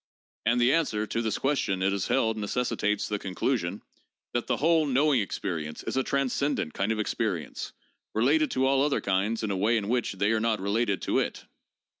And 0.47 0.59
the 0.59 0.73
answer 0.73 1.05
to 1.05 1.21
this 1.21 1.37
question, 1.37 1.83
it 1.83 1.93
is 1.93 2.07
held, 2.07 2.35
neces 2.35 2.75
sitates 2.75 3.07
the 3.07 3.19
conclusion 3.19 3.83
that' 4.33 4.47
the 4.47 4.57
whole 4.57 4.87
knowing 4.87 5.21
experience 5.21 5.83
is 5.83 5.95
a 5.95 6.01
trans 6.01 6.33
cendent 6.33 6.73
kind 6.73 6.91
of 6.91 6.97
experience, 6.97 7.71
related 8.15 8.49
to 8.49 8.65
all 8.65 8.81
other 8.81 8.99
kinds 8.99 9.43
in 9.43 9.51
a 9.51 9.55
way 9.57 9.77
in 9.77 9.89
which 9.89 10.13
they 10.13 10.31
are 10.31 10.39
not 10.39 10.59
related 10.59 11.03
to 11.03 11.19
it' 11.19 11.41
(p. 11.43 11.47